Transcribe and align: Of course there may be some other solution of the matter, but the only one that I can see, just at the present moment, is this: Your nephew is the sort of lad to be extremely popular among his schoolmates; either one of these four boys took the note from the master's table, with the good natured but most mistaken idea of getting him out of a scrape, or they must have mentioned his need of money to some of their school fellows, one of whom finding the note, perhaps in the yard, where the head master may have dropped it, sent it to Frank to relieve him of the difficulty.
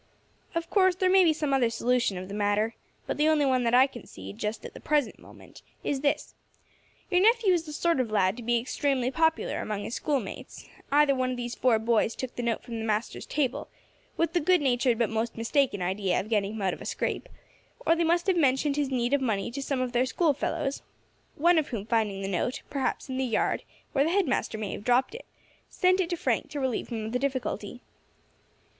Of 0.55 0.67
course 0.71 0.95
there 0.95 1.11
may 1.11 1.23
be 1.23 1.31
some 1.31 1.53
other 1.53 1.69
solution 1.69 2.17
of 2.17 2.27
the 2.27 2.33
matter, 2.33 2.73
but 3.05 3.17
the 3.17 3.27
only 3.27 3.45
one 3.45 3.63
that 3.65 3.75
I 3.75 3.85
can 3.85 4.07
see, 4.07 4.33
just 4.33 4.65
at 4.65 4.73
the 4.73 4.79
present 4.79 5.19
moment, 5.19 5.61
is 5.83 6.01
this: 6.01 6.33
Your 7.11 7.21
nephew 7.21 7.53
is 7.53 7.65
the 7.67 7.71
sort 7.71 7.99
of 7.99 8.09
lad 8.09 8.35
to 8.37 8.41
be 8.41 8.57
extremely 8.57 9.11
popular 9.11 9.61
among 9.61 9.83
his 9.83 9.93
schoolmates; 9.93 10.67
either 10.91 11.13
one 11.13 11.29
of 11.29 11.37
these 11.37 11.53
four 11.53 11.77
boys 11.77 12.15
took 12.15 12.35
the 12.35 12.41
note 12.41 12.63
from 12.63 12.79
the 12.79 12.83
master's 12.83 13.27
table, 13.27 13.69
with 14.17 14.33
the 14.33 14.39
good 14.39 14.59
natured 14.59 14.97
but 14.97 15.07
most 15.11 15.37
mistaken 15.37 15.83
idea 15.83 16.19
of 16.19 16.29
getting 16.29 16.53
him 16.55 16.61
out 16.63 16.73
of 16.73 16.81
a 16.81 16.85
scrape, 16.85 17.29
or 17.85 17.95
they 17.95 18.03
must 18.03 18.25
have 18.25 18.35
mentioned 18.35 18.77
his 18.77 18.89
need 18.89 19.13
of 19.13 19.21
money 19.21 19.51
to 19.51 19.61
some 19.61 19.81
of 19.81 19.91
their 19.91 20.07
school 20.07 20.33
fellows, 20.33 20.81
one 21.35 21.59
of 21.59 21.67
whom 21.67 21.85
finding 21.85 22.23
the 22.23 22.27
note, 22.27 22.63
perhaps 22.71 23.07
in 23.07 23.17
the 23.19 23.23
yard, 23.23 23.61
where 23.91 24.03
the 24.03 24.09
head 24.09 24.25
master 24.27 24.57
may 24.57 24.71
have 24.71 24.83
dropped 24.83 25.13
it, 25.13 25.25
sent 25.69 25.99
it 25.99 26.09
to 26.09 26.17
Frank 26.17 26.49
to 26.49 26.59
relieve 26.59 26.87
him 26.87 27.05
of 27.05 27.11
the 27.11 27.19
difficulty. 27.19 27.83